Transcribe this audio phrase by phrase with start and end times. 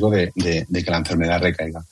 [0.00, 1.84] de, que la enfermedad recaiga.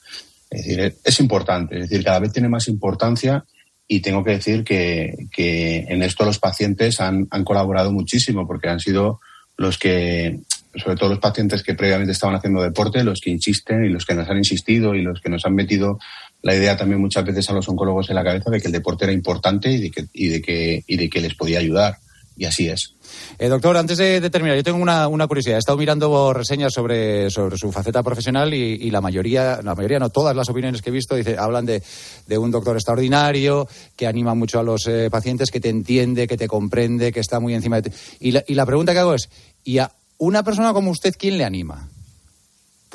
[0.49, 3.43] Es decir, es importante, es decir, cada vez tiene más importancia
[3.87, 9.19] y tengo que decir que, en esto los pacientes han, colaborado muchísimo porque han sido
[9.57, 10.39] los que,
[10.75, 14.15] sobre todo los pacientes que previamente estaban haciendo deporte, los que insisten y los que
[14.15, 15.99] nos han insistido y los que nos han metido
[16.41, 19.05] la idea también muchas veces a los oncólogos en la cabeza de que el deporte
[19.05, 21.97] era importante y de que, y de que les podía ayudar.
[22.37, 22.93] Y así es.
[23.39, 25.55] Eh, doctor, antes de, terminar, yo tengo una, curiosidad.
[25.55, 30.09] He estado mirando reseñas sobre, sobre su faceta profesional y, la mayoría, la mayoría, no
[30.09, 31.81] todas las opiniones que he visto, dice, hablan de,
[32.37, 36.47] un doctor extraordinario, que anima mucho a los eh, pacientes, que te entiende, que te
[36.47, 37.95] comprende, que está muy encima de ti.
[38.19, 39.29] Y la, y la pregunta que hago es,
[39.63, 41.89] ¿y a una persona como usted quién le anima?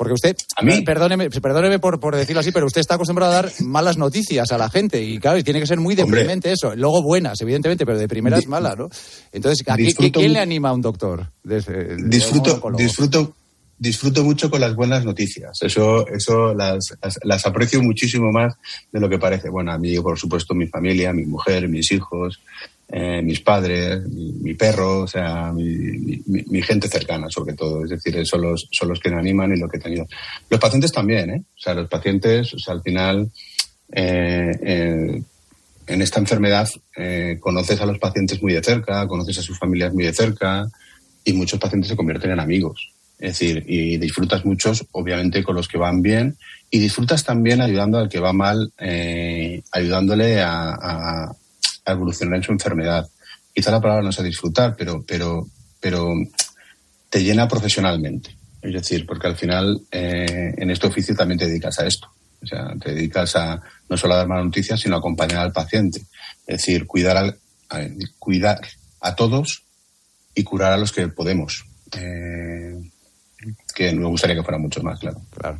[0.01, 0.81] Porque usted, ¿A mí?
[0.81, 4.57] perdóneme, perdóneme por, por, decirlo así, pero usted está acostumbrado a dar malas noticias a
[4.57, 6.75] la gente y claro, y tiene que ser muy deprimente eso.
[6.75, 8.89] Luego buenas, evidentemente, pero de primeras malas, ¿no?
[9.31, 11.27] Entonces, ¿a quién le anima a un doctor?
[11.43, 13.35] disfruto, disfruto,
[13.77, 15.59] disfruto mucho con las buenas noticias.
[15.61, 18.55] Eso, eso las, las, aprecio muchísimo más
[18.91, 19.49] de lo que parece.
[19.49, 22.41] Bueno, a mí, por supuesto, mi familia, mi mujer, mis hijos,
[22.93, 27.85] eh, mis padres, mi, perro, o sea, mi, gente cercana, sobre todo.
[27.85, 30.05] Es decir, son los, son los que me animan y lo que he tenido.
[30.49, 31.41] Los pacientes también, ¿eh?
[31.57, 33.31] O sea, los pacientes, o sea, al final,
[33.93, 35.21] eh, eh,
[35.87, 36.69] en esta enfermedad
[37.39, 40.67] conoces a los pacientes muy de cerca, conoces a sus familias muy de cerca
[41.23, 42.91] y muchos pacientes se convierten en amigos.
[43.19, 46.35] Es decir, y disfrutas muchos, obviamente, con los que van bien
[46.69, 48.71] y disfrutas también ayudando al que va mal,
[49.71, 51.31] ayudándole a,
[51.85, 53.07] evolucionar en su enfermedad.
[53.53, 55.47] Quizá la palabra no sea disfrutar, pero, pero,
[55.79, 56.13] pero
[57.09, 58.35] te llena profesionalmente.
[58.61, 62.07] Es decir, porque al final eh, en este oficio también te dedicas a esto.
[62.41, 65.51] O sea, te dedicas a no solo a dar malas noticias, sino a acompañar al
[65.51, 66.01] paciente.
[66.47, 67.37] Es decir, cuidar, al,
[68.17, 68.61] cuidar
[68.99, 69.63] a todos
[70.33, 71.65] y curar a los que podemos.
[71.93, 72.91] Eh,
[73.73, 75.21] que me gustaría que fuera mucho más, claro.
[75.35, 75.59] claro.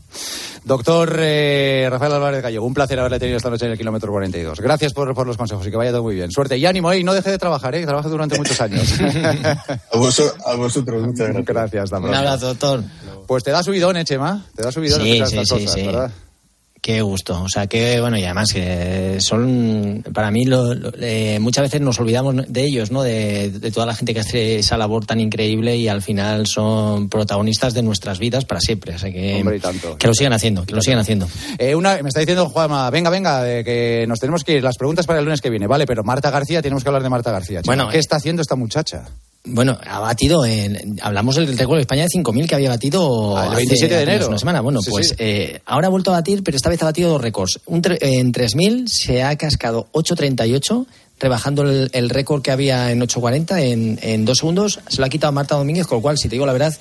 [0.64, 4.60] Doctor eh, Rafael Álvarez Gallego, un placer haberle tenido esta noche en el kilómetro 42.
[4.60, 6.32] Gracias por, por los consejos y que vaya todo muy bien.
[6.32, 7.00] Suerte y ánimo, ¿eh?
[7.00, 7.86] y no deje de trabajar, ¿eh?
[7.86, 8.94] trabaje durante muchos años.
[9.92, 11.46] a, vosotros, a vosotros, muchas gracias.
[11.46, 12.84] Gracias, Un abrazo, doctor.
[13.28, 14.46] Pues te da subidón, ¿eh, Chema?
[14.56, 16.12] Te da subidón sí, sí, sí, cosas, ¿verdad?
[16.82, 17.44] Qué gusto.
[17.44, 22.00] O sea, que bueno, y además que son, para mí, lo, eh, muchas veces nos
[22.00, 23.04] olvidamos de ellos, ¿no?
[23.04, 27.76] De, toda la gente que hace esa labor tan increíble y al final son protagonistas
[27.76, 28.96] de nuestras vidas para siempre.
[28.96, 29.44] O sea, que,
[30.00, 31.28] que lo sigan haciendo, que lo sigan haciendo.
[31.60, 34.64] Eh, una, me está diciendo Juanma, venga, venga, que nos tenemos que ir.
[34.64, 37.10] Las preguntas para el lunes que viene, vale, pero Marta García, tenemos que hablar de
[37.10, 37.62] Marta García.
[37.64, 39.06] Bueno, ¿qué está haciendo esta muchacha?
[39.44, 43.48] Bueno, ha batido, en, hablamos del récord de España de 5.000 que había batido ah,
[43.48, 44.28] el 27 de enero.
[44.28, 44.62] Una semana.
[44.62, 47.60] Bueno, pues Eh, ahora ha vuelto a batir, pero esta vez ha batido dos récords.
[47.66, 50.86] Un en 3.000 se ha cascado 8.38,
[51.20, 54.80] rebajando el, récord que había en 8.40 en, en dos segundos.
[54.88, 56.74] Se lo ha quitado Marta Domínguez, con lo cual, si te digo la verdad,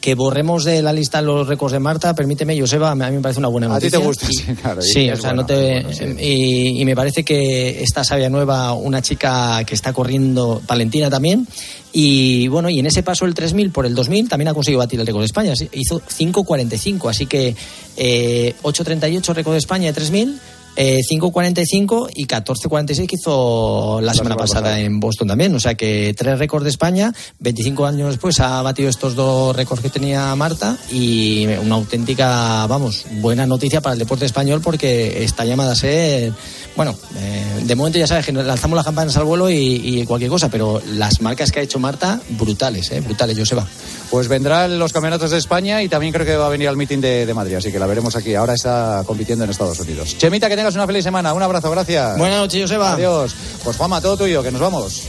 [0.00, 3.38] que borremos de la lista los récords de Marta, permíteme, Joseba, a mí me parece
[3.38, 3.98] una buena noticia.
[3.98, 4.80] A ti te gusta, sí, claro.
[4.80, 5.84] Sí, o sea, no te...
[6.18, 11.46] y, me parece que esta Sabia Nueva, una chica que está corriendo, Valentina también,
[11.92, 14.98] y bueno, y en ese paso el 3000 por el 2000 también ha conseguido batir
[15.00, 17.54] el récord de España, hizo 5.45, así que
[17.96, 20.40] eh, 8.38 récord de España de 3000
[20.76, 25.54] eh, 5.45 y 14.46 que hizo la, semana, pasada, en Boston también.
[25.54, 27.12] O sea que tres récords de España.
[27.40, 33.06] 25 años después ha batido estos dos récords que tenía Marta y una auténtica, vamos,
[33.20, 36.32] buena noticia para el deporte español porque está llamada a ser,
[36.76, 40.48] bueno, eh, de momento ya sabes que lanzamos las campanas al vuelo y, cualquier cosa,
[40.48, 43.66] pero las marcas que ha hecho Marta, brutales, eh, brutales, Joseba.
[44.10, 47.00] Pues vendrán los campeonatos de España y también creo que va a venir al meeting
[47.00, 48.34] de, de Madrid, así que la veremos aquí.
[48.34, 50.16] Ahora está compitiendo en Estados Unidos.
[50.18, 51.32] Chemita, que tengas una feliz semana.
[51.32, 52.18] Un abrazo, gracias.
[52.18, 52.92] Buenas noches, Joseba.
[52.92, 53.34] Adiós.
[53.64, 55.02] Pues Juanma, todo tuyo, que nos vamos.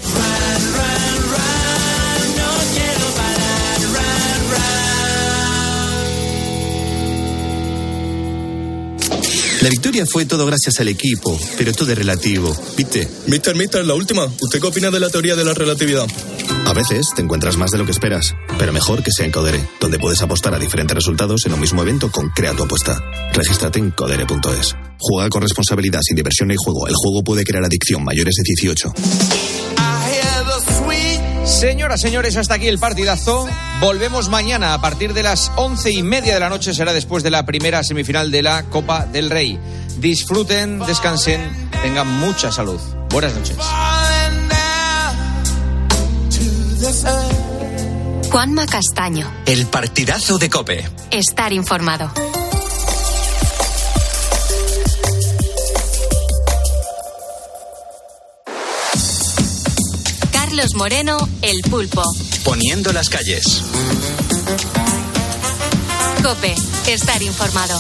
[9.62, 13.08] La victoria fue todo gracias al equipo, pero todo es relativo, ¿viste?
[13.28, 14.26] Mister, mister, la última.
[14.26, 16.08] ¿Usted qué opina de la teoría de la relatividad?
[16.72, 19.60] A veces te encuentras más de lo que esperas, pero mejor que sea en Codere,
[19.82, 22.98] donde puedes apostar a diferentes resultados en un mismo evento con Crea tu apuesta.
[23.34, 24.78] Regístrate en codere.es.
[24.98, 26.88] Juega con responsabilidad, sin diversión y juego.
[26.88, 28.94] El juego puede crear adicción mayores de 18.
[31.44, 33.50] Señoras, señores, hasta aquí el partidazo.
[33.82, 36.74] Volvemos mañana a partir de las once y media de la noche.
[36.74, 39.60] Será después de la primera semifinal de la Copa del Rey.
[40.00, 42.80] Disfruten, descansen, tengan mucha salud.
[43.10, 43.58] Buenas noches.
[48.30, 49.32] Juanma Castaño.
[49.46, 50.90] El partidazo de Cope.
[51.12, 52.12] Estar informado.
[60.34, 62.04] Carlos Moreno, El Pulpo.
[62.44, 63.62] Poniendo las calles.
[66.22, 66.56] Cope
[66.88, 67.80] Estar informado.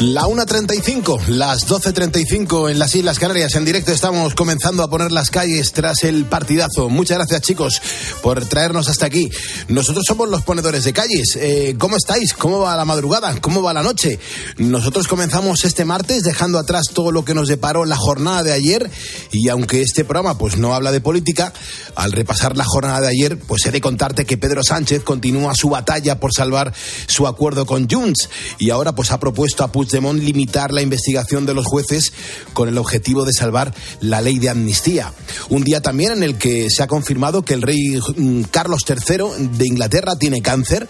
[0.00, 3.54] La 1.35, las 12.35 en las Islas Canarias.
[3.54, 6.90] En directo estamos comenzando a poner las calles tras el partidazo.
[6.90, 7.80] Muchas gracias chicos
[8.20, 9.30] por traernos hasta aquí.
[9.68, 11.38] Nosotros somos los ponedores de calles.
[11.40, 12.34] Eh, ¿Cómo estáis?
[12.34, 13.40] ¿Cómo va la madrugada?
[13.40, 14.18] ¿Cómo va la noche?
[14.58, 18.90] Nosotros comenzamos este martes dejando atrás todo lo que nos deparó la jornada de ayer
[19.32, 21.54] y aunque este programa pues no habla de política,
[21.94, 25.70] al repasar la jornada de ayer pues he de contarte que Pedro Sánchez continúa su
[25.70, 26.74] batalla por salvar
[27.06, 28.28] su acuerdo con Junts
[28.58, 32.12] y ahora pues ha propuesto a Puigdemont limitar la investigación de los jueces
[32.52, 35.12] con el objetivo de salvar la ley de amnistía.
[35.48, 39.48] Un día también en el que se ha confirmado que el rey mm, Carlos III
[39.56, 40.88] de Inglaterra tiene cáncer.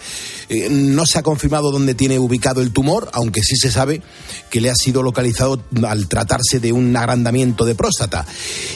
[0.49, 4.01] Eh, no se ha confirmado dónde tiene ubicado el tumor, aunque sí se sabe
[4.49, 8.25] que le ha sido localizado al tratarse de un agrandamiento de próstata.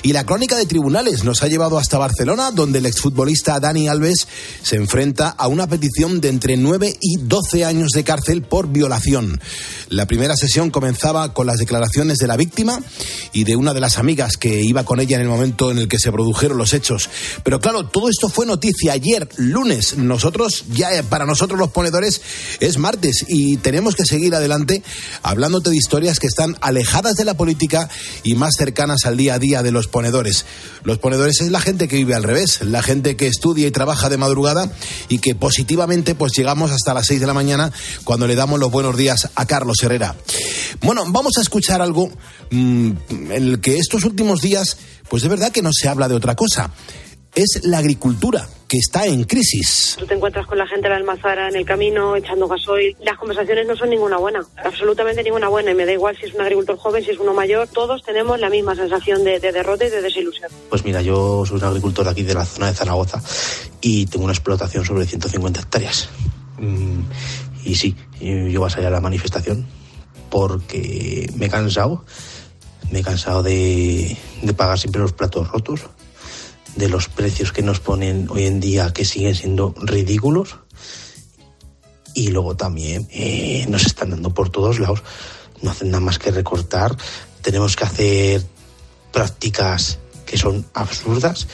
[0.03, 4.27] Y la crónica de tribunales nos ha llevado hasta Barcelona, donde el exfutbolista Dani Alves
[4.61, 9.39] se enfrenta a una petición de entre 9 y 12 años de cárcel por violación.
[9.89, 12.83] La primera sesión comenzaba con las declaraciones de la víctima
[13.31, 15.87] y de una de las amigas que iba con ella en el momento en el
[15.87, 17.09] que se produjeron los hechos.
[17.45, 19.95] Pero claro, todo esto fue noticia ayer, lunes.
[19.95, 22.21] Nosotros, ya eh, para nosotros los ponedores,
[22.59, 24.83] es martes y tenemos que seguir adelante
[25.23, 27.87] hablándote de historias que están alejadas de la política
[28.23, 30.45] y más cercanas al día a día de los ponedores.
[30.83, 34.09] Los ponedores es la gente que vive al revés, la gente que estudia y trabaja
[34.09, 34.73] de madrugada
[35.07, 37.71] y que positivamente pues llegamos hasta las 6 de la mañana
[38.03, 40.00] cuando le damos los buenos días a Carlos Herrera.
[40.81, 42.09] Bueno, vamos a escuchar algo
[42.49, 44.77] mm, en el que estos últimos días,
[45.09, 46.71] pues de verdad que no se habla de otra cosa.
[47.33, 49.95] Es la agricultura, que está en crisis.
[49.99, 52.95] Tú te encuentras con la gente de la almazara en el camino, echando gasoil.
[53.03, 55.71] Las conversaciones no son ninguna buena, absolutamente ninguna buena.
[55.71, 57.67] Y me da igual si es un agricultor joven, si es uno mayor.
[57.67, 60.49] Todos tenemos la misma sensación de, de derrota y de desilusión.
[60.69, 63.21] Pues mira, yo soy un agricultor aquí de la zona de Zaragoza
[63.81, 66.09] y tengo una explotación sobre 150 hectáreas.
[66.57, 67.01] Mm,
[67.65, 69.65] y sí, yo vas allá a la manifestación
[70.31, 72.03] porque me he cansado,
[72.89, 74.17] me he cansado de,
[74.57, 75.81] pagar siempre los platos rotos,
[76.75, 80.55] de los precios que nos ponen hoy en día que siguen siendo ridículos
[82.13, 85.03] y luego también eh, nos están dando por todos lados,
[85.61, 86.97] no hacen nada más que recortar,
[87.41, 88.45] tenemos que hacer
[89.11, 91.47] prácticas que son absurdas,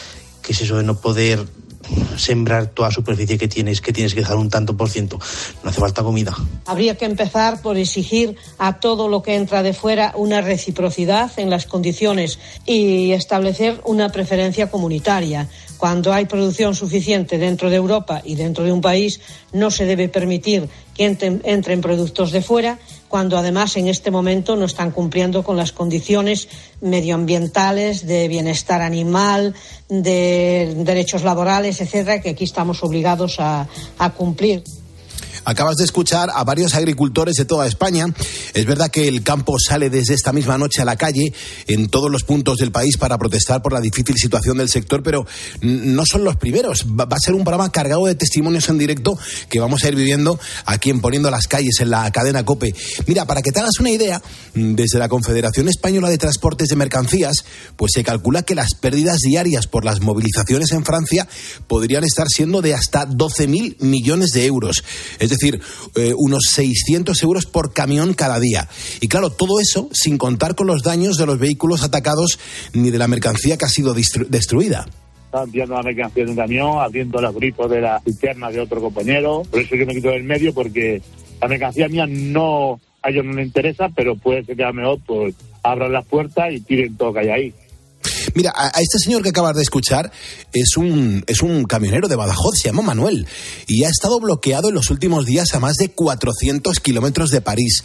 [0.44, 1.46] que es eso de no poder
[2.18, 5.20] sembrar toda superficie que tienes, que tienes que dejar un tanto por ciento.
[5.64, 6.36] No hace falta comida.
[6.66, 11.50] Habría que empezar por exigir a todo lo que entra de fuera una reciprocidad en
[11.50, 15.48] las condiciones y establecer una preferencia comunitaria.
[15.78, 19.22] Cuando hay producción suficiente dentro de Europa y dentro de un país,
[19.54, 24.66] no se debe permitir que entren, productos de fuera, cuando además en este momento no
[24.66, 26.48] están cumpliendo con las condiciones
[26.82, 29.56] medioambientales, de bienestar animal,
[29.90, 33.68] de derechos laborales, etcétera, que aquí estamos obligados a
[34.16, 34.64] cumplir.
[35.46, 38.06] Acabas de escuchar a varios agricultores de toda España.
[38.54, 41.34] Es verdad que el campo sale desde esta misma noche a la calle
[41.68, 45.26] en todos los puntos del país para protestar por la difícil situación del sector, pero
[45.62, 46.86] no son los primeros.
[46.88, 49.18] Va a ser un programa cargado de testimonios en directo
[49.50, 52.74] que vamos a ir viviendo aquí en Poniendo las Calles en la cadena COPE.
[53.06, 54.22] Mira, para que te hagas una idea,
[54.54, 57.46] desde la Confederación Española de Transportes de Mercancías,
[57.76, 61.28] pues se calcula que las pérdidas diarias por las movilizaciones en Francia
[61.68, 64.84] podrían estar siendo de hasta 12.000 millones de euros.
[65.30, 65.62] Decir,
[65.96, 68.68] eh, unos 600 euros por camión cada día.
[69.02, 72.40] Y claro, todo eso sin contar con los daños de los vehículos atacados
[72.74, 74.88] ni de la mercancía que ha sido destruida
[75.28, 78.82] están tirando la mercancía de un camión, haciendo los grifos de la cisterna de otro
[78.82, 79.44] compañero.
[79.50, 81.02] Por eso yo me quito del medio, porque
[81.42, 84.74] la mercancía mía no, a ellos no les interesa, pero puede ser que a lo
[84.74, 87.54] mejor pues abran las puertas y tiren todo que hay ahí.
[88.38, 90.12] Mira, a, este señor que acabas de escuchar
[90.54, 93.26] es un, es un camionero de Badajoz, se llama Manuel,
[93.68, 97.84] y ha estado bloqueado en los últimos días a más de 400 kilómetros de París.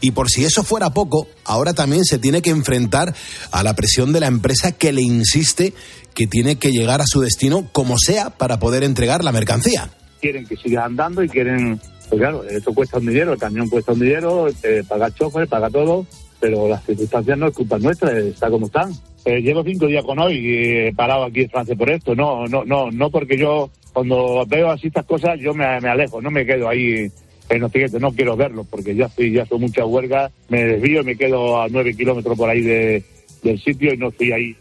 [0.00, 3.14] Y por si eso fuera poco, ahora también se tiene que enfrentar
[3.50, 5.74] a la presión de la empresa que le insiste
[6.14, 9.90] que tiene que llegar a su destino como sea para poder entregar la mercancía.
[10.22, 11.78] Quieren que siga andando y quieren,
[12.08, 15.68] pues claro, esto cuesta un dinero, el camión cuesta un dinero, eh, paga chofer, paga
[15.68, 16.06] todo,
[16.40, 18.94] pero las circunstancias no es culpa nuestra, está como están.
[19.24, 20.38] Eh, llevo cinco días con hoy
[20.88, 22.14] y parado aquí en Francia por esto.
[22.14, 26.30] No, no, no, no porque yo cuando veo así estas cosas yo me, alejo, no
[26.30, 27.10] me quedo ahí
[27.48, 31.02] en los siguientes, no quiero verlo porque ya estoy, ya son muchas huelgas, me desvío,
[31.02, 33.02] me quedo a nueve kilómetros por ahí de,
[33.42, 34.56] del sitio y no estoy ahí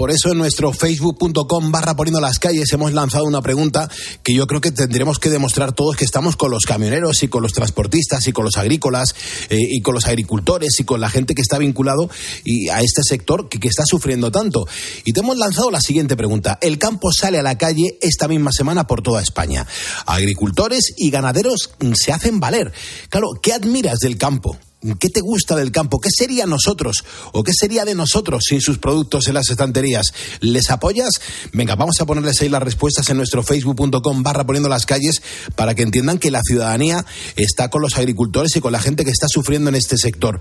[0.00, 3.90] Por eso en nuestro facebook.com barra poniendo las calles hemos lanzado una pregunta
[4.22, 7.42] que yo creo que tendremos que demostrar todos que estamos con los camioneros y con
[7.42, 9.14] los transportistas y con los agrícolas
[9.50, 12.08] eh, y con los agricultores y con la gente que está vinculado
[12.44, 14.66] y a este sector que, que está sufriendo tanto.
[15.04, 16.58] Y te hemos lanzado la siguiente pregunta.
[16.62, 19.66] El campo sale a la calle esta misma semana por toda España.
[20.06, 22.72] Agricultores y ganaderos se hacen valer.
[23.10, 24.56] Claro, ¿qué admiras del campo?
[24.98, 26.00] ¿Qué te gusta del campo?
[26.00, 27.04] ¿Qué sería nosotros?
[27.32, 30.14] ¿O qué sería de nosotros sin sus productos en las estanterías?
[30.40, 31.10] ¿Les apoyas?
[31.52, 35.20] Venga, vamos a ponerles ahí las respuestas en nuestro facebook.com barra poniendo las calles
[35.54, 37.04] para que entiendan que la ciudadanía
[37.36, 40.40] está con los agricultores y con la gente que está sufriendo en este sector.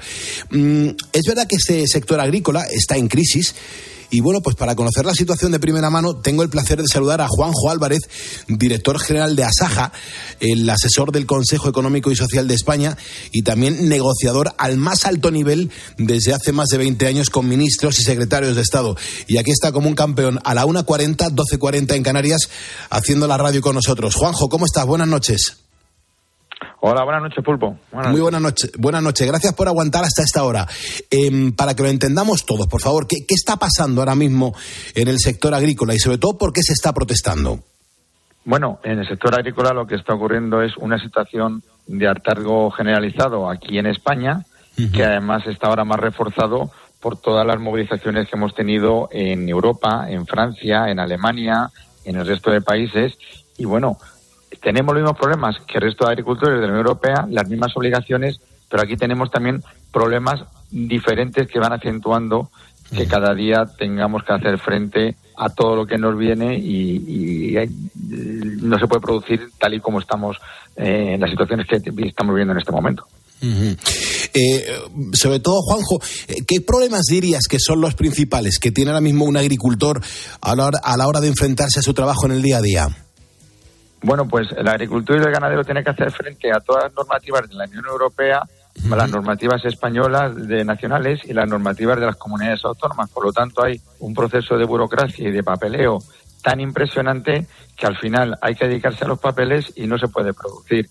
[0.51, 3.55] Mm, es verdad que este sector agrícola está en crisis
[4.10, 7.22] y bueno, pues para conocer la situación de primera mano, tengo el placer de saludar
[7.22, 8.01] a Juanjo Álvarez,
[8.48, 9.92] director general de Asaja,
[10.39, 12.98] el asesor del Consejo Económico y Social de España
[13.32, 18.00] y también negociador al más alto nivel desde hace más de 20 años con ministros
[18.00, 18.96] y secretarios de Estado.
[19.28, 22.50] Y aquí está como un campeón a la 1.40, 12.40 en Canarias,
[22.89, 24.16] haciendo la radio con nosotros.
[24.16, 24.86] Juanjo, ¿cómo estás?
[24.86, 25.69] Buenas noches.
[26.81, 27.77] Hola, buenas noches, Pulpo.
[27.91, 28.71] Muy buenas noches.
[28.77, 29.27] Buenas noches.
[29.27, 30.65] Gracias por aguantar hasta esta hora.
[31.12, 34.53] Eh, para que lo entendamos todos, por favor, ¿qué, ¿qué está pasando ahora mismo
[34.95, 37.59] en el sector agrícola y sobre todo por qué se está protestando?
[38.45, 43.50] Bueno, en el sector agrícola lo que está ocurriendo es una situación de hartazgo generalizado
[43.50, 44.45] aquí en España,
[44.93, 46.71] que además está ahora más reforzado
[47.01, 51.69] por todas las movilizaciones que hemos tenido en Europa, en Francia, en Alemania,
[52.05, 53.17] en el resto de países.
[53.57, 53.98] Y bueno,
[54.62, 57.75] tenemos los mismos problemas que el resto de agricultores de la Unión Europea, las mismas
[57.75, 58.39] obligaciones,
[58.70, 62.50] pero aquí tenemos también problemas diferentes que van acentuando
[62.96, 67.56] que cada día tengamos que hacer frente a todo lo que nos viene y,
[68.62, 70.38] no se puede producir tal y como estamos
[70.75, 73.06] eh, en las situaciones que estamos viviendo en este momento.
[73.42, 74.66] Eh,
[75.13, 79.25] sobre todo, Juanjo, eh, ¿qué problemas dirías que son los principales que tiene ahora mismo
[79.25, 80.01] un agricultor
[80.42, 82.62] a la hora, a la hora de enfrentarse a su trabajo en el día a
[82.62, 82.88] día?
[84.01, 87.50] Bueno, pues el agricultor y el ganadero tiene que hacer frente a todas las normativas
[87.50, 88.44] de la Unión Europea,
[88.89, 93.10] las normativas españolas de nacionales y las normativas de las comunidades autónomas.
[93.10, 96.00] Por lo tanto, hay un proceso de burocracia y de papeleo
[96.41, 100.34] tan impresionante que al final hay que dedicarse a los papeles y no se puede
[100.34, 100.89] producir.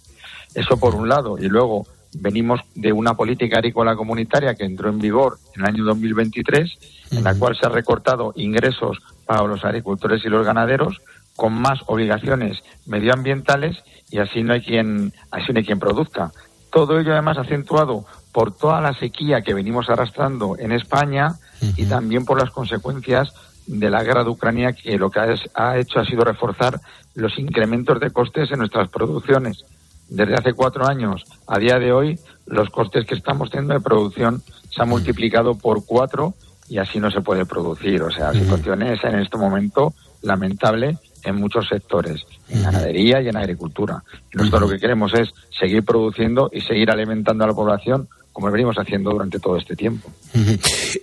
[0.55, 1.39] Eso por un lado.
[1.39, 5.85] Y luego venimos de una política agrícola comunitaria que entró en vigor en el año
[5.85, 6.79] 2023,
[7.13, 11.01] en la cual se ha recortado ingresos para los agricultores y los ganaderos
[11.39, 13.77] con más obligaciones medioambientales
[14.11, 16.33] y así no hay quien, así no hay quien produzca.
[16.73, 21.37] Todo ello además acentuado por toda la sequía que venimos arrastrando en España
[21.77, 23.33] y también por las consecuencias
[23.69, 25.21] de la guerra de Ucrania que lo que
[25.55, 26.81] ha hecho ha sido reforzar
[27.15, 29.65] los incrementos de costes en nuestras producciones.
[30.09, 34.43] Desde hace cuatro años a día de hoy, los costes que estamos teniendo de producción
[34.71, 36.35] se han multiplicado por cuatro
[36.69, 38.03] y así no se puede producir.
[38.03, 43.29] O sea, la situación es en este momento lamentable en muchos sectores, en ganadería y
[43.29, 44.03] en agricultura.
[44.33, 48.53] Y nosotros lo que queremos es seguir produciendo y seguir alimentando a la población como
[48.53, 50.11] venimos haciendo durante todo este tiempo.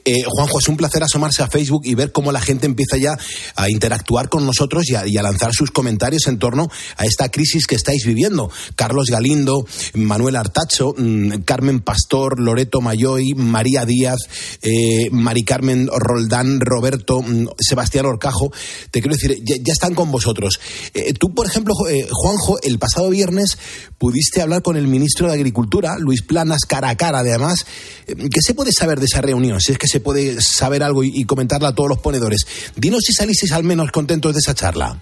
[0.06, 3.18] Eh, Juanjo, es un placer asomarse a Facebook y ver cómo la gente empieza ya
[3.56, 7.76] a interactuar con nosotros y a, lanzar sus comentarios en torno a esta crisis que
[7.76, 8.50] estáis viviendo.
[8.76, 9.66] Carlos Galindo,
[9.96, 14.20] Manuel Artacho, mm, Carmen Pastor, Loreto Mayoy, María Díaz,
[14.62, 18.52] eh, Mari Carmen Roldán, Roberto, mm, Sebastián Orcajo.
[18.92, 20.60] Te quiero decir, ya, están con vosotros.
[20.94, 23.58] Eh, tú, por ejemplo, Juanjo, el pasado viernes
[23.98, 27.66] pudiste hablar con el ministro de Agricultura, Luis Planas, cara a cara además.
[28.08, 29.60] Eh, ¿Qué se puede saber de esa reunión?
[29.60, 32.46] Si es que se puede saber algo y, comentarla a todos los ponedores.
[32.76, 34.98] Dinos si salisteis al menos contentos de esa charla.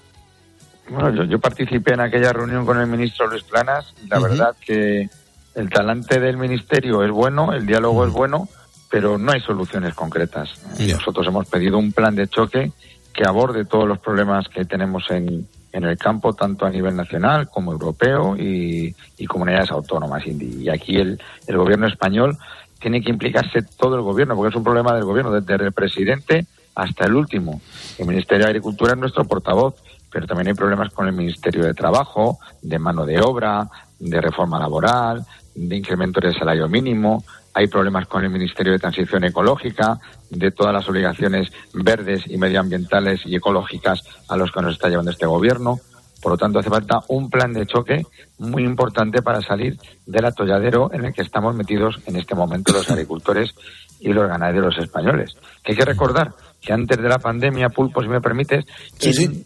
[0.89, 5.10] Bueno, yo, participé en aquella reunión con el ministro Luis Planas y la verdad que
[5.56, 8.50] el talante del ministerio es bueno, el diálogo es bueno,
[8.89, 10.50] pero no hay soluciones concretas.
[10.80, 12.72] Nosotros hemos pedido un plan de choque
[13.13, 17.50] que aborde todos los problemas que tenemos en, en el campo, tanto a nivel nacional
[17.50, 18.96] como europeo y,
[19.27, 20.24] comunidades autónomas.
[20.27, 22.38] Y, aquí el, el, gobierno español
[22.80, 26.46] tiene que implicarse todo el gobierno, porque es un problema del gobierno, desde el presidente
[26.75, 27.62] hasta el último.
[27.98, 29.75] El Ministerio de Agricultura es nuestro portavoz,
[30.12, 33.68] pero también hay problemas con el Ministerio de Trabajo, de mano de obra,
[34.10, 39.24] de reforma laboral, de incremento del salario mínimo, hay problemas con el Ministerio de Transición
[39.24, 44.89] Ecológica, de todas las obligaciones verdes y medioambientales y ecológicas a los que nos está
[44.89, 45.79] llevando este gobierno.
[46.22, 48.05] Por lo tanto, hace falta un plan de choque
[48.39, 52.89] muy importante para salir del atolladero en el que estamos metidos en este momento los
[52.89, 53.53] agricultores
[54.00, 55.36] y los ganaderos españoles.
[55.63, 58.65] Que hay que recordar que antes de la pandemia, Pulpo, si me permites,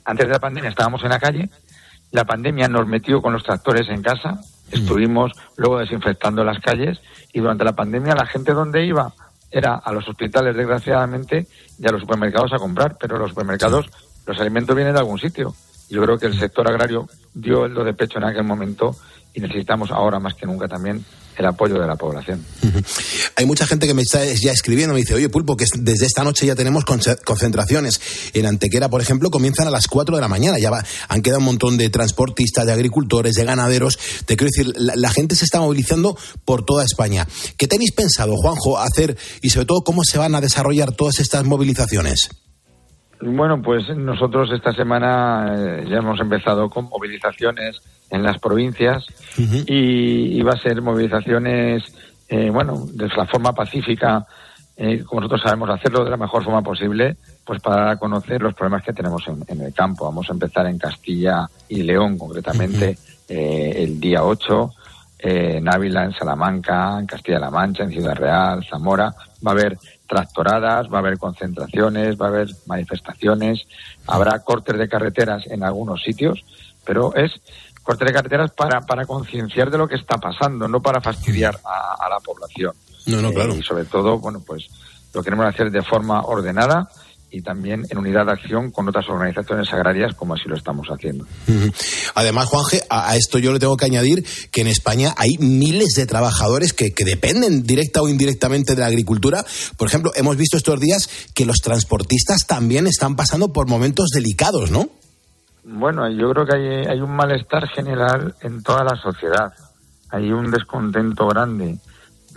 [0.06, 1.50] antes de la pandemia estábamos en la calle,
[2.12, 4.40] la pandemia nos metió con los tractores en casa,
[4.72, 7.00] estuvimos luego desinfectando las calles
[7.34, 9.14] y durante la pandemia la gente donde iba
[9.52, 11.48] era a los hospitales, desgraciadamente,
[11.80, 13.86] y a los supermercados a comprar, pero los supermercados,
[14.26, 15.54] los alimentos vienen de algún sitio.
[15.90, 18.96] Yo creo que el sector agrario dio el do de pecho en aquel momento
[19.34, 21.04] y necesitamos ahora más que nunca también
[21.38, 22.44] el apoyo de la población.
[23.36, 26.24] Hay mucha gente que me está ya escribiendo, me dice, oye Pulpo, que desde esta
[26.24, 28.00] noche ya tenemos concentraciones.
[28.34, 30.58] En Antequera, por ejemplo, comienzan a las 4 de la mañana.
[30.60, 33.98] Ya va, han quedado un montón de transportistas, de agricultores, de ganaderos.
[34.26, 37.28] Te quiero decir, la, la, gente se está movilizando por toda España.
[37.58, 41.46] ¿Qué tenéis pensado, Juanjo, hacer y sobre todo cómo se van a desarrollar todas estas
[41.46, 42.30] movilizaciones?
[43.22, 49.06] Bueno, pues nosotros esta semana eh, ya hemos empezado con movilizaciones en las provincias
[49.38, 51.84] y, y, va a ser movilizaciones,
[52.30, 54.26] eh, bueno, de la forma pacífica,
[54.80, 58.84] eh, como nosotros sabemos hacerlo de la mejor forma posible, pues para conocer los problemas
[58.84, 60.06] que tenemos en, en el campo.
[60.06, 62.96] Vamos a empezar en Castilla y León, concretamente,
[63.28, 64.72] eh, el día 8,
[65.20, 69.12] en Ávila, en Salamanca, en Castilla-La Mancha, en Ciudad Real, Zamora.
[69.46, 73.68] Va a haber tractoradas, va a haber concentraciones, va a haber manifestaciones,
[74.08, 76.44] habrá cortes de carreteras en algunos sitios,
[76.86, 77.32] pero es
[77.84, 82.06] cortes de carreteras para, para concienciar de lo que está pasando, no para fastidiar a,
[82.06, 82.74] a la población.
[83.06, 83.54] No, no, claro.
[83.54, 84.68] Eh, y sobre todo, bueno, pues
[85.14, 86.90] lo queremos hacer de forma ordenada
[87.30, 91.26] y también en unidad de acción con otras organizaciones agrarias como así lo estamos haciendo.
[92.16, 96.06] Además, Juanje, a, esto yo le tengo que añadir que en España hay miles de
[96.06, 99.44] trabajadores que, que, dependen directa o indirectamente de la agricultura.
[99.78, 104.72] Por ejemplo, hemos visto estos días que los transportistas también están pasando por momentos delicados,
[104.72, 104.90] ¿no?
[105.64, 109.52] Bueno, yo creo que hay, hay un malestar general en toda la sociedad.
[110.10, 111.78] Hay un descontento grande,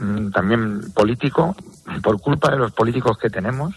[0.01, 1.55] mm, también político,
[2.03, 3.73] por culpa de los políticos que tenemos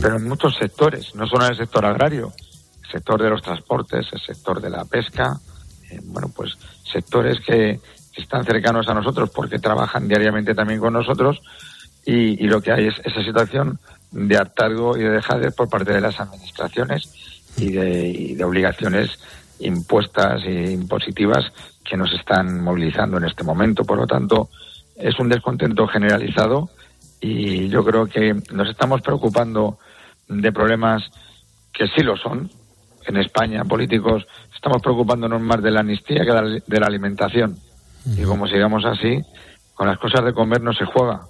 [0.00, 2.32] pero en muchos sectores, no solo en el sector agrario,
[2.84, 5.38] el sector de los transportes, el sector de la pesca,
[5.90, 6.56] eh, bueno, pues
[6.90, 7.80] sectores que,
[8.16, 11.42] están cercanos a nosotros porque trabajan diariamente también con nosotros
[12.06, 13.80] y, y lo que hay es esa situación
[14.12, 17.10] de hartazgo y de dejadez por parte de las administraciones
[17.56, 19.18] y de, y de obligaciones
[19.58, 21.52] impuestas e impositivas
[21.84, 23.84] que nos están movilizando en este momento.
[23.84, 24.48] Por lo tanto,
[24.96, 26.70] es un descontento generalizado
[27.24, 29.78] y yo creo que nos estamos preocupando
[30.28, 31.02] de problemas
[31.72, 32.50] que sí lo son
[33.06, 37.56] en España, políticos, estamos preocupándonos más de la amnistía que de la alimentación.
[38.04, 39.22] Y como sigamos así,
[39.72, 41.22] con las cosas de comer no se juega.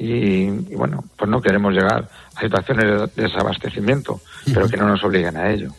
[0.00, 4.20] Y, y, bueno, pues no queremos llegar a situaciones de desabastecimiento,
[4.52, 5.70] pero que no nos obliguen a ello.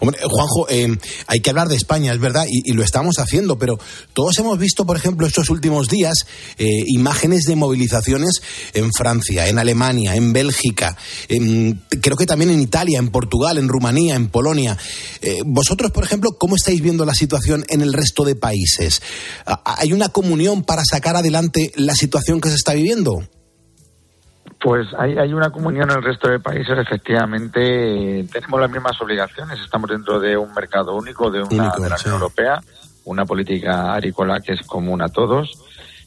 [0.00, 3.78] Hombre, Juanjo, eh, hay que hablar de España, es verdad, y, lo estamos haciendo, pero
[4.12, 6.26] todos hemos visto, por ejemplo, estos últimos días
[6.58, 8.42] eh, imágenes de movilizaciones
[8.74, 10.96] en Francia, en Alemania, en Bélgica,
[11.28, 14.76] en, creo que también en Italia, en Portugal, en Rumanía, en Polonia.
[15.22, 19.00] Eh, vosotros, por ejemplo, ¿cómo estáis viendo la situación en el resto de países?
[19.64, 23.26] ¿Hay una comunión para sacar adelante la situación que se está viviendo?
[24.60, 29.60] Pues hay, hay, una comunión en el resto de países, efectivamente tenemos las mismas obligaciones,
[29.60, 32.08] estamos dentro de un mercado único, de una único, de la Unión sí.
[32.08, 32.60] Europea,
[33.04, 35.62] una política agrícola que es común a todos.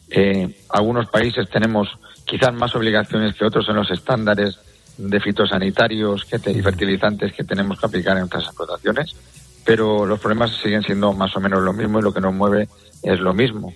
[0.10, 1.88] Eh, algunos países tenemos
[2.26, 4.60] quizás más obligaciones que otros en los estándares
[4.98, 9.16] de fitosanitarios que te, y fertilizantes que tenemos que aplicar en nuestras explotaciones,
[9.64, 12.68] pero los problemas siguen siendo más o menos lo mismo y lo que nos mueve
[13.02, 13.74] es lo mismo.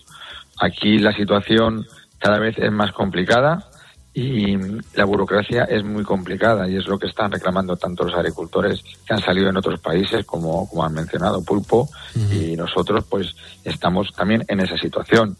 [0.59, 1.86] Aquí la situación
[2.19, 3.69] cada vez es más complicada,
[4.13, 4.58] y
[4.93, 9.13] la burocracia es muy complicada y es lo que están reclamando tanto los agricultores que
[9.13, 12.52] han salido en otros países como, como han mencionado Pulpo uh -huh.
[12.52, 15.36] y nosotros pues estamos también en esa situación.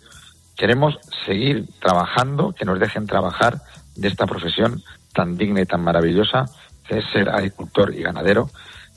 [0.56, 3.62] Queremos seguir trabajando, que nos dejen trabajar
[3.96, 4.82] de esta profesión
[5.14, 6.46] tan digna y tan maravillosa
[6.88, 8.50] que es ser agricultor y ganadero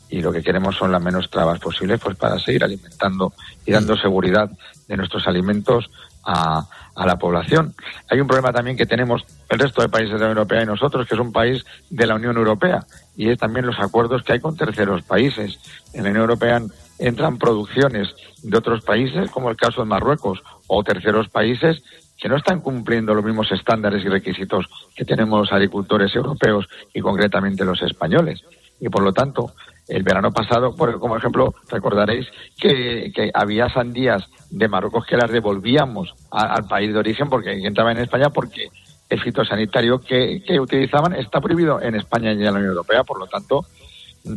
[0.08, 3.32] y lo que queremos son las menos trabas posibles pues para seguir alimentando
[3.64, 4.50] y dando seguridad
[4.88, 5.90] de nuestros alimentos
[6.26, 6.66] a,
[7.04, 7.74] la población.
[8.10, 10.66] Hay un problema también que tenemos el resto de países de la Unión Europea y
[10.66, 12.84] nosotros, que es un país de la Unión Europea,
[13.16, 15.60] y es también los acuerdos que hay con terceros países.
[15.92, 16.62] En la Unión Europea
[16.98, 18.08] entran producciones
[18.42, 21.82] de otros países, como el caso de Marruecos, o terceros países
[22.18, 27.00] que no están cumpliendo los mismos estándares y requisitos que tenemos los agricultores europeos y
[27.00, 28.42] concretamente los españoles.
[28.80, 29.52] Y por lo tanto,
[29.88, 32.26] el verano pasado, por, como ejemplo, recordaréis
[32.58, 38.04] que, había sandías de Marruecos que las devolvíamos al país de origen porque entraban en
[38.04, 38.68] España porque
[39.08, 43.18] el fitosanitario que, que, utilizaban está prohibido en España y en la Unión Europea, por
[43.18, 43.64] lo tanto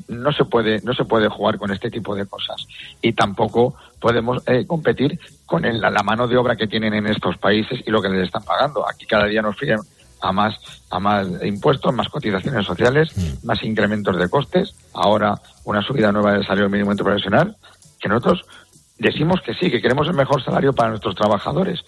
[0.08, 2.68] no se puede no se puede jugar con este tipo de cosas
[3.02, 7.38] y tampoco podemos eh, competir con el, la, mano de obra que tienen en estos
[7.38, 8.88] países y lo que les están pagando.
[8.88, 9.80] Aquí cada día nos fíen
[10.22, 10.56] a más
[10.90, 13.46] a más impuestos, más cotizaciones sociales, mm.
[13.46, 17.56] más incrementos de costes, ahora una subida nueva del salario mínimo interprofesional,
[18.00, 18.42] que nosotros
[18.98, 21.82] decimos que sí, que queremos el mejor salario para nuestros trabajadores,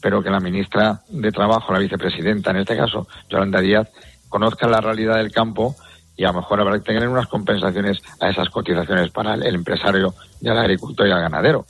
[0.00, 3.88] pero que la ministra de Trabajo, la vicepresidenta en este caso, Yolanda Díaz,
[4.28, 5.76] conozca la realidad del campo
[6.16, 10.14] y a lo mejor habrá que tener unas compensaciones a esas cotizaciones para el empresario
[10.40, 11.66] y al agricultor y al ganadero.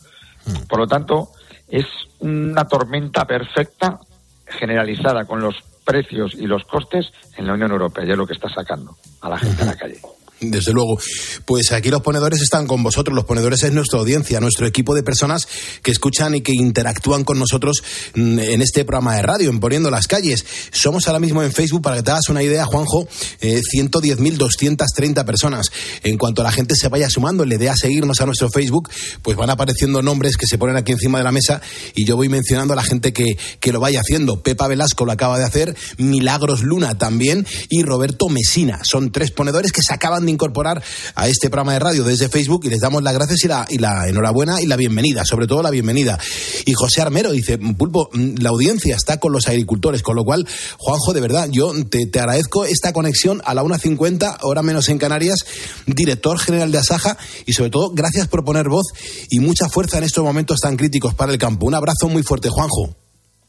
[0.47, 0.67] Mm.
[0.67, 1.29] Por lo tanto,
[1.69, 1.87] es
[2.19, 4.01] una tormenta perfecta
[4.47, 8.35] generalizada con los precios y los costes en la Unión Europea, y es lo que
[8.35, 10.01] está sacando a la gente a la calle.
[10.43, 10.99] Desde luego.
[11.45, 13.15] Pues aquí los ponedores están con vosotros.
[13.15, 15.47] Los ponedores es nuestra audiencia, nuestro equipo de personas
[15.83, 17.83] que escuchan y que interactúan con nosotros
[18.15, 20.45] mm, en este programa de radio, en Poniendo las Calles.
[20.73, 23.07] Somos ahora mismo en Facebook, para que te hagas una idea, Juanjo,
[23.41, 25.71] eh, 110.230 personas.
[26.03, 28.91] En cuanto la gente se vaya sumando, le dé a seguirnos a nuestro Facebook,
[29.23, 31.61] pues van apareciendo nombres que se ponen aquí encima de la mesa
[31.95, 34.43] y yo voy mencionando a la gente que, que lo vaya haciendo.
[34.43, 38.81] Pepa Velasco lo acaba de hacer, Milagros Luna también y Roberto Mesina.
[38.83, 40.83] Son tres ponedores que se acaban de incorporar
[41.15, 43.79] a este programa de radio desde Facebook y les damos las gracias y la, y
[43.79, 46.19] la enhorabuena y la bienvenida, sobre todo la bienvenida.
[46.67, 50.47] Y José Armero dice, Pulpo, la audiencia está con los agricultores, con lo cual,
[50.79, 54.99] Juanjo, de verdad, yo te, te agradezco esta conexión a la 1.50, hora menos en
[54.99, 55.39] Canarias,
[55.87, 57.17] director general de Asaja,
[57.47, 58.87] y sobre todo, gracias por poner voz
[59.31, 61.67] y mucha fuerza en estos momentos tan críticos para el campo.
[61.67, 62.97] Un abrazo muy fuerte, Juanjo.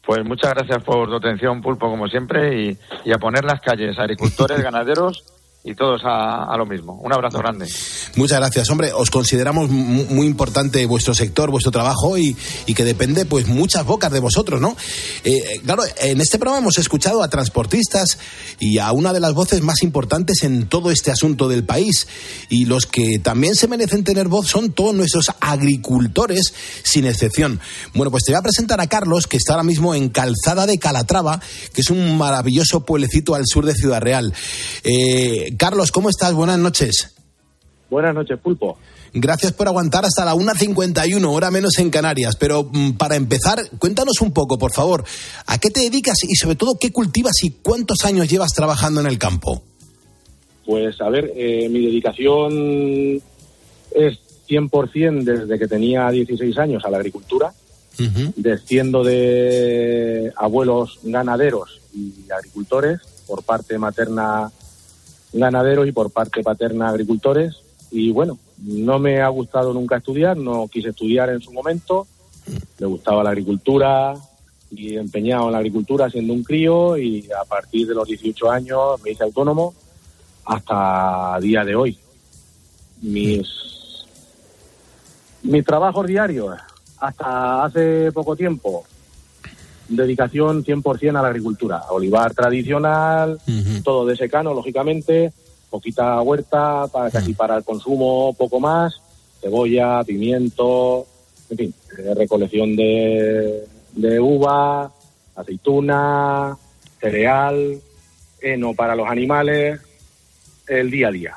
[0.06, 4.58] Pues muchas gracias por tu atención, Pulpo, como siempre, y a poner las calles, agricultores,
[4.62, 5.24] ganaderos
[5.66, 6.92] y todos a, lo mismo.
[7.02, 7.66] Un abrazo grande.
[8.16, 8.92] Muchas gracias, hombre.
[8.92, 12.36] Os consideramos muy importante vuestro sector, vuestro trabajo y,
[12.74, 14.76] que depende pues muchas bocas de vosotros, ¿no?
[15.22, 18.18] Eh, claro, en este programa hemos escuchado a transportistas
[18.58, 22.08] y a una de las voces más importantes en todo este asunto del país
[22.50, 27.60] y los que también se merecen tener voz son todos nuestros agricultores, sin excepción.
[27.94, 30.78] Bueno, pues te voy a presentar a Carlos, que está ahora mismo en Calzada de
[30.78, 31.40] Calatrava,
[31.72, 34.34] que es un maravilloso pueblecito al sur de Ciudad Real.
[34.82, 36.32] Eh, Carlos, ¿cómo estás?
[36.34, 37.14] Buenas noches.
[37.90, 38.76] Buenas noches, Pulpo.
[39.12, 42.34] Gracias por aguantar hasta la 1.51, hora menos en Canarias.
[42.36, 45.04] Pero mm, para empezar, cuéntanos un poco, por favor,
[45.46, 49.06] ¿a qué te dedicas y sobre todo qué cultivas y cuántos años llevas trabajando en
[49.06, 49.62] el campo?
[50.66, 53.22] Pues a ver, eh, mi dedicación
[53.94, 57.52] es 100% desde que tenía 16 años a la agricultura.
[58.34, 64.50] Desciendo de abuelos ganaderos y agricultores por parte materna
[65.34, 67.56] ganaderos y por parte paterna agricultores.
[67.90, 72.06] Y bueno, no me ha gustado nunca estudiar, no quise estudiar en su momento.
[72.78, 74.14] Me gustaba la agricultura
[74.70, 79.02] y empeñado en la agricultura siendo un crío y a partir de los 18 años
[79.02, 79.74] me hice autónomo
[80.44, 81.98] hasta día de hoy.
[83.02, 83.48] Mis,
[85.42, 86.56] mis trabajos diarios
[86.98, 88.84] hasta hace poco tiempo
[89.88, 91.82] dedicación 100% a la agricultura.
[91.90, 93.38] Olivar tradicional,
[93.82, 95.32] todo de secano, lógicamente,
[95.70, 99.00] poquita huerta, para casi para el consumo poco más,
[99.40, 101.06] cebolla, pimiento,
[101.50, 104.90] en fin, eh, recolección de, de uva,
[105.36, 106.56] aceituna,
[107.00, 107.80] cereal,
[108.40, 109.80] heno para los animales,
[110.66, 111.34] el día a día.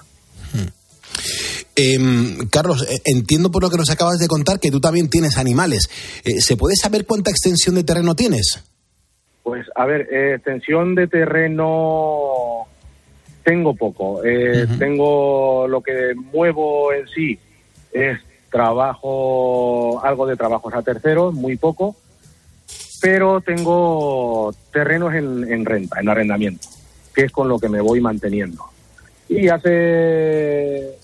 [1.80, 5.38] Em, Carlos, eh, entiendo por lo que nos acabas de contar que tú también tienes
[5.38, 5.88] animales.
[6.26, 8.64] Eh, ¿Se puede saber cuánta extensión de terreno tienes?
[9.44, 12.66] Pues, a ver, eh, extensión de terreno
[13.44, 14.22] tengo poco.
[14.80, 17.40] Tengo lo que muevo en sí
[17.94, 18.20] es
[18.52, 21.96] trabajo, algo de trabajos a terceros, muy poco,
[23.02, 26.68] pero tengo terrenos en, en renta, en arrendamiento,
[27.14, 28.66] que es con lo que me voy manteniendo.
[29.30, 30.98] Y hace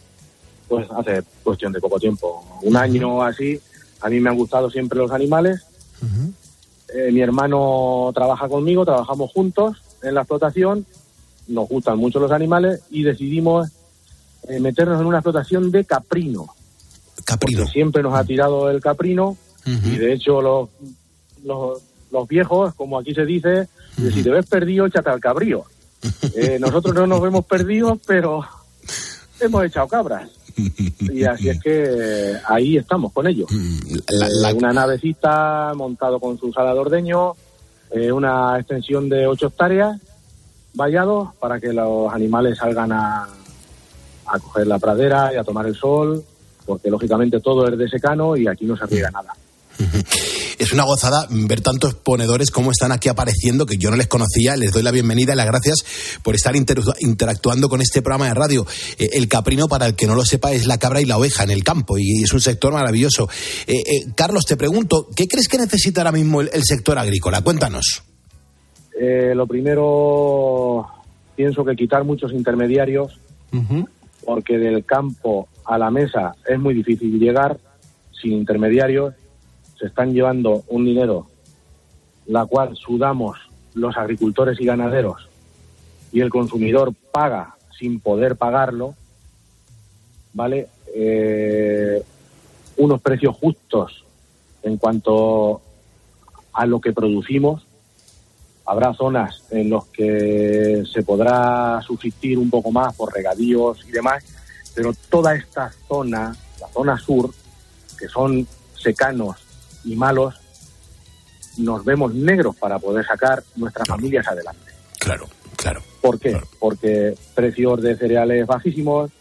[0.73, 3.59] pues hace cuestión de poco tiempo, un año así.
[4.01, 5.61] A mí me han gustado siempre los animales.
[6.95, 10.83] Eh, mi hermano trabaja conmigo, trabajamos juntos en la explotación,
[11.47, 13.69] nos gustan mucho los animales y decidimos
[14.49, 16.47] eh, meternos en una explotación de caprino.
[17.23, 17.67] Caprino.
[17.67, 20.69] siempre nos ha tirado el caprino y de hecho los,
[21.43, 25.65] los, viejos, como aquí se dice, si te ves perdido, échate al cabrío.
[26.35, 28.41] Eh, nosotros no nos vemos perdidos, pero
[29.39, 30.29] hemos echado cabras
[30.99, 33.49] y así es que ahí estamos con ellos.
[33.51, 37.33] Mm, una navecita montado con su sala de ordeño,
[37.91, 39.99] eh, una extensión de 8 hectáreas,
[40.73, 43.27] vallados para que los animales salgan a,
[44.25, 46.23] a coger la pradera y a tomar el sol,
[46.65, 49.35] porque lógicamente todo es de secano y aquí no se riega nada
[50.63, 54.55] es una gozada ver tantos ponedores como están aquí apareciendo, que yo no les conocía.
[54.55, 55.83] Les doy la bienvenida y las gracias
[56.23, 58.65] por estar interactuando con este programa de radio.
[58.97, 61.43] Eh, el caprino, para el que no lo sepa, es la cabra y la oveja
[61.43, 63.27] en el campo y es un sector maravilloso.
[63.67, 67.41] Eh, eh, Carlos, te pregunto, ¿qué crees que necesita ahora mismo el, sector agrícola?
[67.41, 68.03] Cuéntanos.
[69.35, 70.87] lo primero,
[71.35, 73.19] pienso que quitar muchos intermediarios,
[74.23, 77.59] porque del campo a la mesa es muy difícil llegar
[78.21, 79.13] sin intermediarios
[79.83, 81.27] se están llevando un dinero
[82.25, 83.37] la cual sudamos
[83.73, 85.27] los agricultores y ganaderos
[86.13, 88.95] y el consumidor paga sin poder pagarlo,
[90.31, 90.69] ¿vale?
[90.95, 92.01] Eh,
[92.77, 94.05] unos precios justos
[94.61, 95.59] en cuanto
[96.53, 97.67] a lo que producimos.
[98.65, 104.23] Habrá zonas en las que se podrá subsistir un poco más por regadíos y demás,
[104.73, 107.29] pero toda esta zona, la zona sur,
[107.99, 109.42] que son secanos
[109.85, 110.35] y malos,
[111.57, 114.71] nos vemos negros para poder sacar nuestras familias adelante.
[114.99, 115.81] Claro, claro.
[116.01, 116.41] ¿Por qué?
[116.59, 119.11] Porque precios de cereales bajísimos,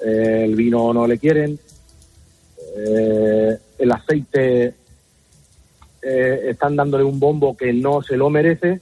[0.00, 1.58] eh, el vino no le quieren,
[2.76, 4.74] eh, el aceite
[6.02, 8.80] eh, están dándole un bombo que no se lo merece,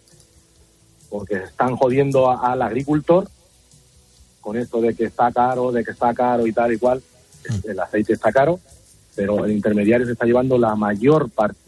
[1.09, 3.29] porque están jodiendo a- al agricultor
[4.41, 7.01] con esto de que está caro, de que está caro y tal y cual.
[7.65, 8.59] El aceite está caro,
[9.15, 11.59] pero el intermediario se está llevando la mayor parte.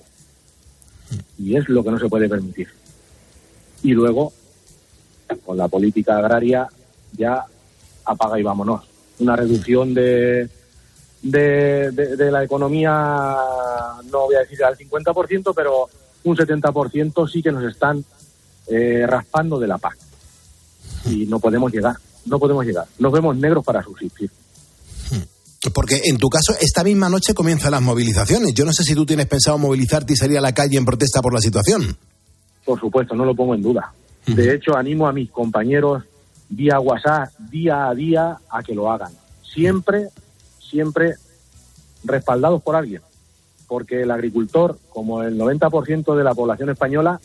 [1.39, 2.69] Y es lo que no se puede permitir.
[3.83, 4.33] Y luego,
[5.45, 6.67] con la política agraria,
[7.17, 7.45] ya
[8.05, 8.83] apaga y vámonos.
[9.19, 10.49] Una reducción de,
[11.23, 13.37] de, de- la economía,
[14.11, 15.89] no voy a decir al 50%, pero
[16.25, 18.05] un 70% sí que nos están
[18.69, 19.97] eh, raspando de la PAC.
[21.07, 22.87] Y no podemos llegar, no podemos llegar.
[22.99, 24.31] Nos vemos negros para subsistir.
[25.73, 28.55] Porque en tu caso, esta misma noche comienzan las movilizaciones.
[28.55, 31.21] Yo no sé si tú tienes pensado movilizarte y salir a la calle en protesta
[31.23, 31.97] por la situación.
[32.65, 33.93] Por supuesto, no lo pongo en duda.
[34.27, 36.05] De hecho, animo a mis compañeros
[36.49, 39.13] vía WhatsApp, día a día, a que lo hagan.
[39.43, 40.09] Siempre,
[40.59, 41.15] siempre
[42.05, 43.03] respaldados por alguien.
[43.67, 47.21] Porque el agricultor, como el 90% de la población española,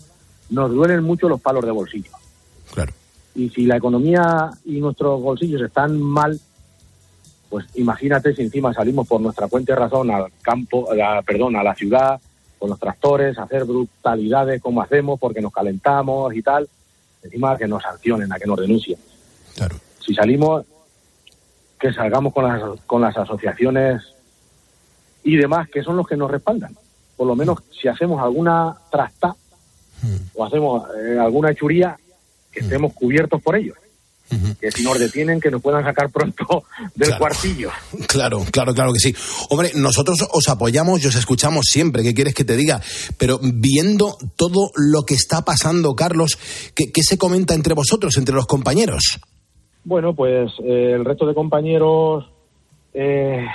[0.50, 2.12] nos duelen mucho los palos de bolsillo.
[2.74, 2.94] Claro.
[3.36, 6.40] Y si la economía y nuestros bolsillos están mal,
[7.50, 11.64] pues imagínate si encima salimos por nuestra cuenta de razón al campo, la- perdón, a
[11.64, 12.20] la ciudad,
[12.60, 16.68] con los tractores, a hacer brutalidades como hacemos porque nos calentamos y tal,
[17.24, 19.00] encima que nos sancionen, a que nos denuncien.
[20.06, 20.66] Si salimos,
[21.80, 24.02] que salgamos con las, con las asociaciones
[25.24, 26.76] y demás, que son los que nos respaldan.
[27.16, 29.36] Por lo menos si hacemos alguna trasta
[30.34, 31.98] o hacemos eh, alguna hechuría,
[32.52, 33.78] que estemos cubiertos por ellos.
[34.60, 36.64] Que si nos detienen, que nos puedan sacar pronto
[36.96, 37.72] del cuartillo.
[38.08, 39.16] Claro, claro, claro que sí.
[39.50, 42.82] Hombre, nosotros os apoyamos y os escuchamos siempre, ¿qué quieres que te diga?
[43.18, 46.38] Pero viendo todo lo que está pasando, Carlos,
[46.76, 49.20] ¿qué, qué se comenta entre vosotros, entre los compañeros?
[49.84, 52.30] Bueno, pues eh, el resto de compañeros
[52.94, 53.46] eh,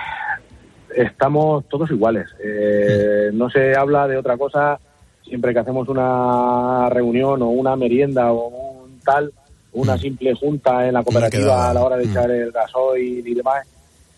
[0.97, 2.27] estamos todos iguales.
[2.43, 4.79] Eh, No se habla de otra cosa
[5.23, 9.33] siempre que hacemos una reunión o una merienda o un tal,
[9.75, 13.67] una simple junta en la cooperativa a la hora de echar el gasoil y demás.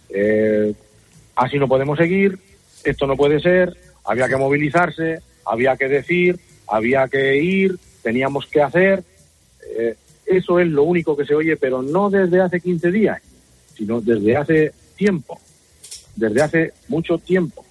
[0.09, 0.73] Eh,
[1.35, 2.39] así no podemos seguir,
[2.85, 6.39] esto no puede ser, había que movilizarse, había que decir,
[6.69, 9.03] había que ir, teníamos que hacer.
[9.77, 13.23] Eh, eso es lo único que se oye, pero no desde hace 15 días,
[13.77, 15.41] sino desde hace tiempo,
[16.17, 17.65] desde hace mucho tiempo,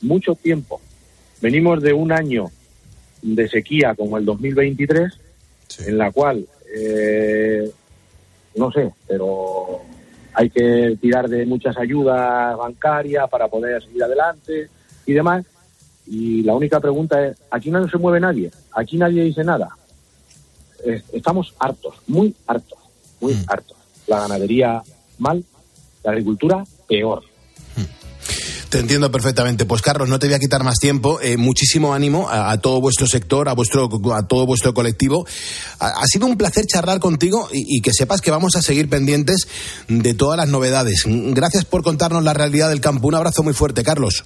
[0.00, 0.80] mucho tiempo.
[1.40, 2.50] Venimos de un año
[3.22, 5.12] de sequía como el 2023,
[5.86, 7.70] en la cual, eh,
[8.56, 9.80] no sé, pero
[10.34, 14.68] hay que tirar de muchas ayudas bancarias para poder seguir adelante
[15.06, 15.44] y demás.
[16.06, 19.70] Y la única pregunta es, aquí no se mueve nadie, aquí nadie dice nada.
[20.84, 22.78] Es- Estamos hartos, muy hartos,
[23.20, 23.76] muy hartos.
[24.06, 24.82] La ganadería
[25.18, 25.44] mal,
[26.02, 27.22] la agricultura peor.
[28.72, 29.66] Te entiendo perfectamente.
[29.66, 31.20] Pues Carlos, no te voy a quitar más tiempo.
[31.20, 35.26] Eh, muchísimo ánimo a, a todo vuestro sector, a vuestro, a todo vuestro colectivo.
[35.78, 38.88] Ha, ha sido un placer charlar contigo y, y que sepas que vamos a seguir
[38.88, 39.46] pendientes
[39.88, 41.02] de todas las novedades.
[41.06, 43.08] Gracias por contarnos la realidad del campo.
[43.08, 44.24] Un abrazo muy fuerte, Carlos.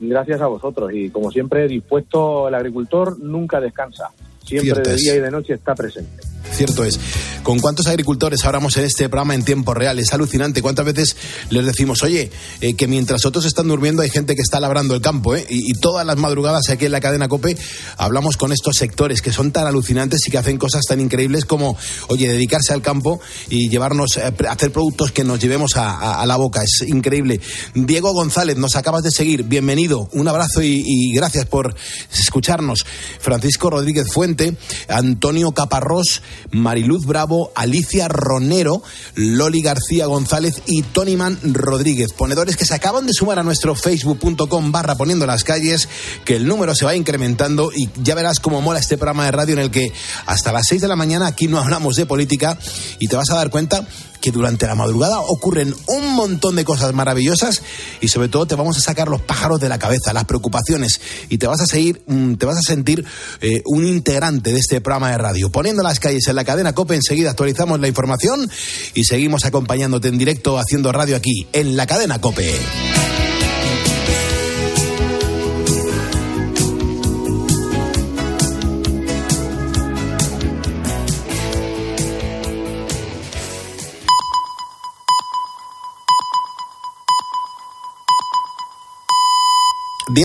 [0.00, 4.08] Gracias a vosotros y como siempre dispuesto, el agricultor nunca descansa.
[4.42, 6.33] Siempre de día y de noche está presente.
[6.52, 6.98] Cierto es.
[7.42, 9.98] ¿Con cuántos agricultores hablamos en este programa en tiempo real?
[9.98, 10.62] Es alucinante.
[10.62, 11.16] ¿Cuántas veces
[11.50, 12.30] les decimos, oye,
[12.60, 15.34] eh, que mientras otros están durmiendo hay gente que está labrando el campo?
[15.34, 15.44] ¿eh?
[15.48, 17.58] Y, todas las madrugadas aquí en la cadena COPE
[17.98, 21.76] hablamos con estos sectores que son tan alucinantes y que hacen cosas tan increíbles como,
[22.08, 26.62] oye, dedicarse al campo y llevarnos, eh, hacer productos que nos llevemos a, la boca.
[26.62, 27.40] Es increíble.
[27.74, 29.42] Diego González, nos acabas de seguir.
[29.42, 30.08] Bienvenido.
[30.12, 31.74] Un abrazo y gracias por
[32.12, 32.86] escucharnos.
[33.20, 34.56] Francisco Rodríguez Fuente,
[34.88, 38.82] Antonio Caparrós, Mariluz Bravo, Alicia Ronero,
[39.14, 42.12] Loli García González y Tonyman Rodríguez.
[42.12, 45.88] Ponedores que se acaban de sumar a nuestro facebook.com barra poniendo las calles,
[46.24, 49.54] que el número se va incrementando y ya verás cómo mola este programa de radio
[49.54, 49.92] en el que
[50.26, 52.58] hasta las 6 de la mañana aquí no hablamos de política
[52.98, 53.86] y te vas a dar cuenta
[54.24, 57.60] que durante la madrugada ocurren un montón de cosas maravillosas
[58.00, 61.36] y sobre todo te vamos a sacar los pájaros de la cabeza, las preocupaciones y
[61.36, 63.04] te vas a seguir, mm, te vas a sentir
[63.42, 65.52] eh, un integrante de este programa de radio.
[65.52, 68.48] Poniendo las calles en la cadena COPE, enseguida actualizamos la información
[68.94, 73.33] y seguimos acompañándote en directo haciendo radio aquí en la cadena COPE.